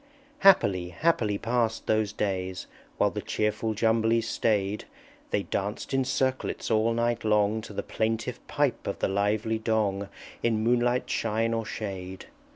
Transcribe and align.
_"Happily, 0.39 0.89
happily 0.89 1.37
passed 1.37 1.85
those 1.85 2.11
days! 2.11 2.65
While 2.97 3.11
the 3.11 3.21
cheerful 3.21 3.75
Jumblies 3.75 4.27
staid; 4.27 4.85
They 5.29 5.43
danced 5.43 5.93
in 5.93 6.05
circlets 6.05 6.71
all 6.71 6.93
night 6.95 7.23
long, 7.23 7.61
To 7.61 7.71
the 7.73 7.83
plaintive 7.83 8.39
pipe 8.47 8.87
of 8.87 8.97
the 8.97 9.07
lively 9.07 9.59
Dong, 9.59 10.09
In 10.41 10.63
moonlight, 10.63 11.07
shine, 11.07 11.53
or 11.53 11.67
shade. 11.67 12.25